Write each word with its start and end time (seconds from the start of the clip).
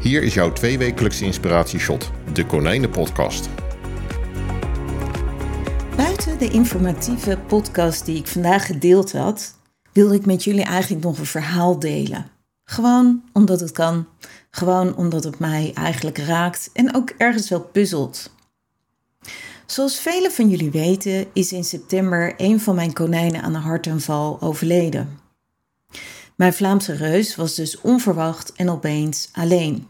Hier 0.00 0.22
is 0.22 0.34
jouw 0.34 0.52
tweewekelijkse 0.52 1.24
inspiratieshot, 1.24 2.10
de 2.32 2.46
Konijnenpodcast. 2.46 3.48
Buiten 5.96 6.38
de 6.38 6.48
informatieve 6.48 7.38
podcast 7.46 8.04
die 8.04 8.16
ik 8.16 8.26
vandaag 8.26 8.66
gedeeld 8.66 9.12
had, 9.12 9.54
wilde 9.92 10.14
ik 10.14 10.26
met 10.26 10.44
jullie 10.44 10.64
eigenlijk 10.64 11.04
nog 11.04 11.18
een 11.18 11.26
verhaal 11.26 11.78
delen. 11.78 12.30
Gewoon 12.64 13.22
omdat 13.32 13.60
het 13.60 13.72
kan, 13.72 14.06
gewoon 14.50 14.96
omdat 14.96 15.24
het 15.24 15.38
mij 15.38 15.70
eigenlijk 15.74 16.18
raakt 16.18 16.70
en 16.72 16.94
ook 16.94 17.10
ergens 17.16 17.48
wel 17.48 17.60
puzzelt. 17.60 18.34
Zoals 19.66 20.00
velen 20.00 20.32
van 20.32 20.48
jullie 20.48 20.70
weten, 20.70 21.26
is 21.32 21.52
in 21.52 21.64
september 21.64 22.34
een 22.36 22.60
van 22.60 22.74
mijn 22.74 22.92
konijnen 22.92 23.42
aan 23.42 23.54
een 23.54 23.60
hartaanval 23.60 24.40
overleden. 24.40 25.18
Mijn 26.40 26.52
Vlaamse 26.52 26.92
reus 26.92 27.36
was 27.36 27.54
dus 27.54 27.80
onverwacht 27.80 28.52
en 28.52 28.70
opeens 28.70 29.28
alleen. 29.32 29.86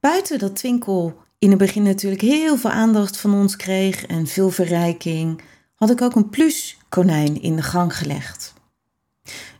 Buiten 0.00 0.38
dat 0.38 0.56
Twinkel 0.56 1.22
in 1.38 1.50
het 1.50 1.58
begin 1.58 1.82
natuurlijk 1.82 2.22
heel 2.22 2.56
veel 2.56 2.70
aandacht 2.70 3.16
van 3.16 3.34
ons 3.34 3.56
kreeg 3.56 4.06
en 4.06 4.26
veel 4.26 4.50
verrijking, 4.50 5.40
had 5.74 5.90
ik 5.90 6.02
ook 6.02 6.14
een 6.14 6.30
pluskonijn 6.30 7.42
in 7.42 7.56
de 7.56 7.62
gang 7.62 7.96
gelegd. 7.96 8.54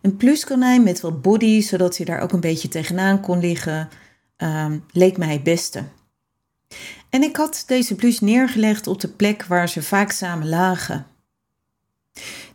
Een 0.01 0.17
pluskonijn 0.17 0.83
met 0.83 1.01
wat 1.01 1.23
body, 1.23 1.61
zodat 1.61 1.97
hij 1.97 2.07
daar 2.07 2.21
ook 2.21 2.33
een 2.33 2.41
beetje 2.41 2.69
tegenaan 2.69 3.21
kon 3.21 3.41
liggen, 3.41 3.89
uh, 4.39 4.73
leek 4.91 5.17
mij 5.17 5.33
het 5.33 5.43
beste. 5.43 5.85
En 7.11 7.23
ik 7.23 7.37
had 7.37 7.65
deze 7.67 7.95
plus 7.95 8.21
neergelegd 8.21 8.87
op 8.87 9.01
de 9.01 9.09
plek 9.09 9.45
waar 9.45 9.69
ze 9.69 9.83
vaak 9.83 10.11
samen 10.11 10.49
lagen. 10.49 11.07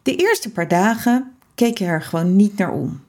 De 0.02 0.16
eerste 0.16 0.52
paar 0.52 0.68
dagen 0.68 1.38
keek 1.56 1.78
je 1.78 1.86
er 1.86 2.02
gewoon 2.02 2.36
niet 2.36 2.58
naar 2.58 2.72
om. 2.72 3.06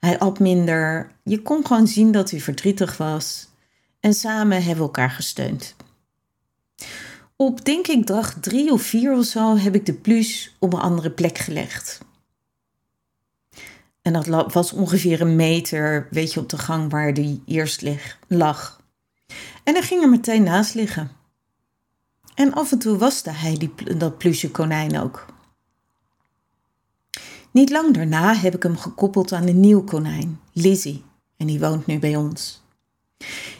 Hij 0.00 0.18
at 0.18 0.38
minder, 0.38 1.12
je 1.24 1.42
kon 1.42 1.66
gewoon 1.66 1.86
zien 1.86 2.12
dat 2.12 2.30
hij 2.30 2.40
verdrietig 2.40 2.96
was 2.96 3.48
en 4.00 4.14
samen 4.14 4.56
hebben 4.56 4.76
we 4.76 4.82
elkaar 4.82 5.10
gesteund. 5.10 5.76
Op 7.36 7.64
denk 7.64 7.86
ik 7.86 8.06
dag 8.06 8.34
drie 8.40 8.72
of 8.72 8.82
vier 8.82 9.12
of 9.12 9.24
zo 9.24 9.56
heb 9.56 9.74
ik 9.74 9.86
de 9.86 9.92
plus 9.92 10.56
op 10.58 10.72
een 10.72 10.80
andere 10.80 11.10
plek 11.10 11.38
gelegd. 11.38 12.00
En 14.02 14.12
dat 14.12 14.52
was 14.52 14.72
ongeveer 14.72 15.20
een 15.20 15.36
meter, 15.36 16.08
weet 16.10 16.32
je, 16.32 16.40
op 16.40 16.48
de 16.48 16.58
gang 16.58 16.90
waar 16.90 17.14
die 17.14 17.42
eerst 17.46 17.84
lag. 18.28 18.80
En 19.64 19.74
hij 19.74 19.82
ging 19.82 20.02
er 20.02 20.08
meteen 20.08 20.42
naast 20.42 20.74
liggen. 20.74 21.10
En 22.34 22.52
af 22.52 22.72
en 22.72 22.78
toe 22.78 22.98
waste 22.98 23.30
hij 23.30 23.58
die, 23.58 23.96
dat 23.96 24.18
plusje 24.18 24.50
konijn 24.50 24.98
ook. 24.98 25.26
Niet 27.50 27.70
lang 27.70 27.94
daarna 27.94 28.34
heb 28.34 28.54
ik 28.54 28.62
hem 28.62 28.76
gekoppeld 28.76 29.32
aan 29.32 29.46
een 29.46 29.60
nieuw 29.60 29.84
konijn, 29.84 30.40
Lizzie, 30.52 31.04
en 31.36 31.46
die 31.46 31.60
woont 31.60 31.86
nu 31.86 31.98
bij 31.98 32.16
ons. 32.16 32.62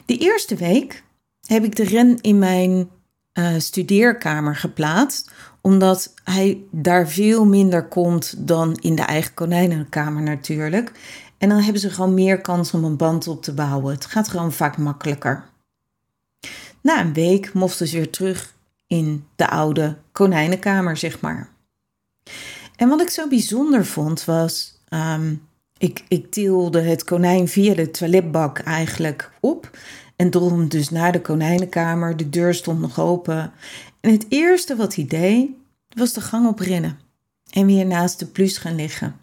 De 0.05 0.17
eerste 0.17 0.57
week 0.57 1.05
heb 1.47 1.65
ik 1.65 1.77
de 1.77 1.85
ren 1.85 2.21
in 2.21 2.39
mijn 2.39 2.91
uh, 3.35 3.59
studeerkamer 3.59 4.57
geplaatst, 4.57 5.31
omdat 5.61 6.15
hij 6.25 6.59
daar 6.71 7.09
veel 7.09 7.47
minder 7.47 7.89
komt 7.89 8.47
dan 8.47 8.77
in 8.81 8.95
de 8.95 9.03
eigen 9.03 9.35
konijnenkamer 9.35 10.23
natuurlijk. 10.23 10.93
En 11.39 11.49
dan 11.49 11.61
hebben 11.61 11.81
ze 11.81 11.91
gewoon 11.91 12.15
meer 12.15 12.41
kans 12.41 12.75
om 12.75 12.85
een 12.85 12.97
band 12.97 13.29
op 13.29 13.43
te 13.43 13.55
bouwen. 13.55 13.95
Het 13.95 14.07
gaat 14.07 14.29
gewoon 14.29 14.53
vaak 14.53 14.77
makkelijker. 14.77 15.45
Na 16.81 17.01
een 17.01 17.13
week 17.13 17.53
mochten 17.53 17.89
ze 17.89 17.97
weer 17.97 18.11
terug 18.11 18.55
in 18.87 19.27
de 19.37 19.49
oude 19.49 19.97
konijnenkamer, 20.13 20.97
zeg 20.97 21.21
maar. 21.21 21.49
En 22.81 22.89
wat 22.89 23.01
ik 23.01 23.11
zo 23.11 23.29
bijzonder 23.29 23.87
vond 23.87 24.25
was, 24.25 24.81
um, 24.89 25.49
ik, 25.79 26.05
ik 26.09 26.31
tilde 26.31 26.81
het 26.81 27.05
konijn 27.05 27.49
via 27.49 27.75
de 27.75 27.91
toiletbak 27.91 28.59
eigenlijk 28.59 29.33
op 29.41 29.79
en 30.17 30.31
droeg 30.31 30.51
hem 30.51 30.69
dus 30.69 30.91
naar 30.91 31.13
de 31.13 31.21
konijnenkamer. 31.21 32.17
De 32.17 32.29
deur 32.29 32.55
stond 32.55 32.81
nog 32.81 33.01
open. 33.01 33.53
En 34.01 34.13
het 34.13 34.27
eerste 34.29 34.77
wat 34.77 34.95
hij 34.95 35.07
deed, 35.07 35.51
was 35.89 36.13
de 36.13 36.21
gang 36.21 36.49
oprennen 36.49 36.99
en 37.51 37.67
weer 37.67 37.87
naast 37.87 38.19
de 38.19 38.27
plus 38.27 38.57
gaan 38.57 38.75
liggen. 38.75 39.17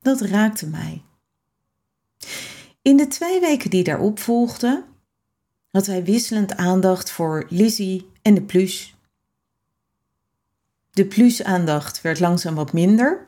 Dat 0.00 0.20
raakte 0.20 0.66
mij. 0.66 1.02
In 2.82 2.96
de 2.96 3.06
twee 3.06 3.40
weken 3.40 3.70
die 3.70 3.84
daarop 3.84 4.18
volgden, 4.18 4.84
had 5.70 5.86
hij 5.86 6.04
wisselend 6.04 6.56
aandacht 6.56 7.10
voor 7.10 7.46
Lizzie 7.48 8.08
en 8.22 8.34
de 8.34 8.42
plus. 8.42 8.93
De 10.94 11.04
plusaandacht 11.04 12.00
werd 12.00 12.20
langzaam 12.20 12.54
wat 12.54 12.72
minder. 12.72 13.26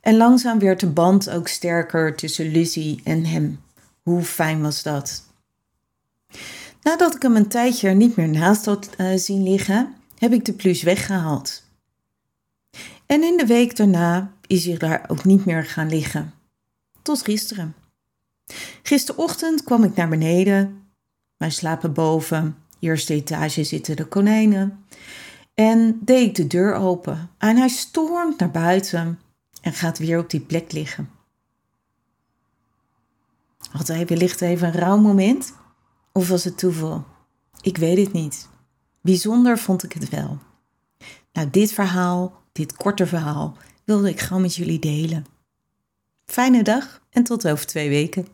En 0.00 0.16
langzaam 0.16 0.58
werd 0.58 0.80
de 0.80 0.86
band 0.86 1.30
ook 1.30 1.48
sterker 1.48 2.16
tussen 2.16 2.50
Lizzie 2.50 3.00
en 3.04 3.24
hem. 3.24 3.60
Hoe 4.02 4.22
fijn 4.22 4.62
was 4.62 4.82
dat? 4.82 5.24
Nadat 6.82 7.14
ik 7.14 7.22
hem 7.22 7.36
een 7.36 7.48
tijdje 7.48 7.90
niet 7.90 8.16
meer 8.16 8.28
naast 8.28 8.64
had 8.64 8.90
uh, 8.98 9.16
zien 9.16 9.42
liggen, 9.42 9.94
heb 10.18 10.32
ik 10.32 10.44
de 10.44 10.52
plus 10.52 10.82
weggehaald. 10.82 11.62
En 13.06 13.22
in 13.22 13.36
de 13.36 13.46
week 13.46 13.76
daarna 13.76 14.32
is 14.46 14.64
hij 14.64 14.76
daar 14.76 15.04
ook 15.08 15.24
niet 15.24 15.44
meer 15.44 15.64
gaan 15.64 15.88
liggen. 15.88 16.34
Tot 17.02 17.22
gisteren. 17.22 17.74
Gisterochtend 18.82 19.64
kwam 19.64 19.84
ik 19.84 19.94
naar 19.94 20.08
beneden. 20.08 20.82
Wij 21.36 21.50
slapen 21.50 21.92
boven. 21.92 22.56
Eerste 22.78 23.14
etage 23.14 23.64
zitten 23.64 23.96
de 23.96 24.04
konijnen. 24.04 24.84
En 25.60 25.98
deed 26.04 26.28
ik 26.28 26.34
de 26.34 26.46
deur 26.46 26.74
open 26.74 27.30
en 27.38 27.56
hij 27.56 27.68
stormt 27.68 28.38
naar 28.38 28.50
buiten 28.50 29.20
en 29.60 29.72
gaat 29.72 29.98
weer 29.98 30.18
op 30.18 30.30
die 30.30 30.40
plek 30.40 30.72
liggen. 30.72 31.10
Had 33.70 33.86
hij 33.86 34.06
wellicht 34.06 34.40
even 34.40 34.68
een 34.68 34.80
rouw 34.80 34.96
moment? 34.96 35.54
Of 36.12 36.28
was 36.28 36.44
het 36.44 36.58
toeval? 36.58 37.04
Ik 37.60 37.76
weet 37.76 37.98
het 37.98 38.12
niet. 38.12 38.48
Bijzonder 39.00 39.58
vond 39.58 39.82
ik 39.82 39.92
het 39.92 40.08
wel. 40.08 40.38
Nou, 41.32 41.50
dit 41.50 41.72
verhaal, 41.72 42.42
dit 42.52 42.76
korte 42.76 43.06
verhaal, 43.06 43.56
wilde 43.84 44.08
ik 44.08 44.20
gewoon 44.20 44.42
met 44.42 44.54
jullie 44.54 44.78
delen. 44.78 45.26
Fijne 46.24 46.62
dag 46.62 47.02
en 47.10 47.24
tot 47.24 47.48
over 47.48 47.66
twee 47.66 47.88
weken. 47.88 48.26